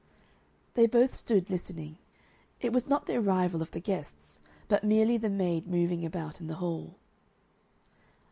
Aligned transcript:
They 0.73 0.87
both 0.87 1.15
stood 1.15 1.51
listening. 1.51 1.99
It 2.59 2.73
was 2.73 2.87
not 2.87 3.05
the 3.05 3.17
arrival 3.17 3.61
of 3.61 3.69
the 3.69 3.79
guests, 3.79 4.39
but 4.67 4.83
merely 4.83 5.15
the 5.17 5.29
maid 5.29 5.67
moving 5.67 6.03
about 6.03 6.41
in 6.41 6.47
the 6.47 6.55
hall. 6.55 6.95